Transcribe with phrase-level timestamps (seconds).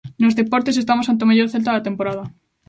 [0.21, 2.23] Nos deportes, estamos ante o mellor Celta da temporada.